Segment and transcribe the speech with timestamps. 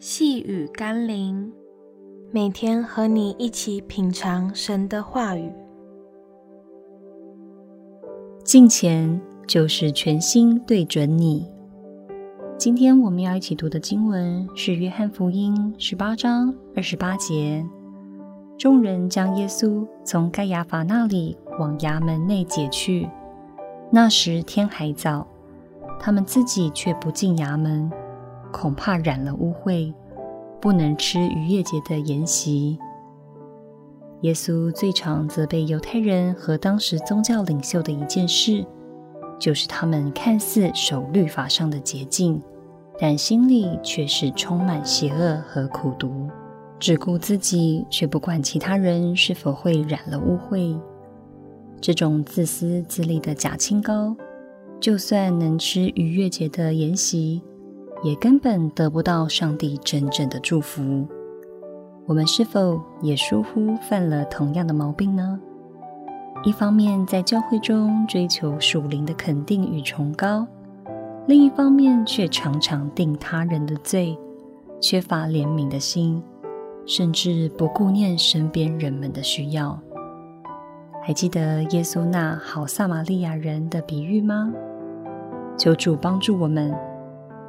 [0.00, 1.52] 细雨甘霖，
[2.30, 5.52] 每天和你一起品尝神的话语。
[8.44, 11.50] 敬虔就是全心对准你。
[12.56, 17.66] 今天我们要一起读的经文是《约翰福音》十八章二十八节。
[18.56, 23.08] 众人将耶稣从该亚法那里往衙门内解去。
[23.90, 25.26] 那时天还早，
[25.98, 27.90] 他们自己却不进衙门，
[28.52, 29.92] 恐怕染了污秽，
[30.60, 32.78] 不能吃逾越节的筵席。
[34.22, 38.66] 耶稣最常责备犹太人和当时宗教领袖的一件事，
[39.38, 42.42] 就是他们看似守律法上的洁净，
[42.98, 46.28] 但心里却是充满邪恶和苦毒。
[46.80, 50.76] 只顾自己，却不管其他人是否会染了污秽。
[51.80, 54.16] 这种自私自利的假清高，
[54.80, 57.40] 就算能吃逾越节的筵席，
[58.02, 61.06] 也根本得不到上帝真正的祝福。
[62.06, 65.38] 我们是否也疏忽犯了同样的毛病呢？
[66.44, 70.46] 一方面在教会中追求属灵的肯定与崇高，
[71.26, 74.16] 另一方面却常常定他人的罪，
[74.80, 76.22] 缺乏怜悯的心。
[76.86, 79.78] 甚至不顾念身边人们的需要。
[81.02, 84.50] 还记得耶稣那好撒玛利亚人的比喻吗？
[85.58, 86.74] 求主帮助我们，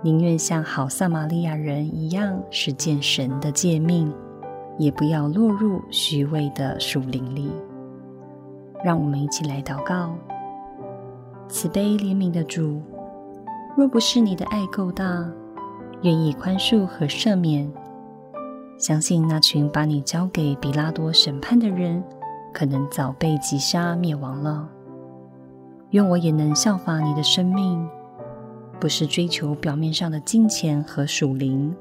[0.02, 4.14] 宁愿像好撒玛利亚人一样实践神的诫命，
[4.78, 7.52] 也不要落入虚伪的属灵里。
[8.82, 10.16] 让我们一起来祷告：
[11.50, 12.82] 慈悲怜悯的主，
[13.76, 15.30] 若不是你的爱够大，
[16.02, 17.70] 愿意宽恕和赦免。
[18.78, 22.02] 相信那群把你交给比拉多审判的人，
[22.54, 24.70] 可能早被击杀灭亡了。
[25.90, 27.86] 愿我也能效法你的生命，
[28.80, 31.76] 不是追求表面上的敬虔和属灵，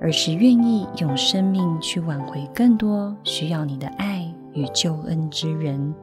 [0.00, 5.94] 而是愿意用生命去挽回更多需要你的爱与救恩之人，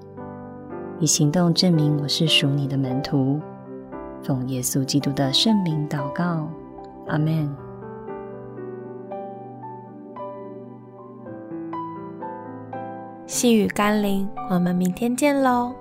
[1.00, 3.40] 以行动证明我是属你的门徒。
[4.24, 6.48] 奉耶稣基督的圣名祷告，
[7.08, 7.54] 阿门。
[13.26, 15.74] 细雨甘霖，我们明天见喽。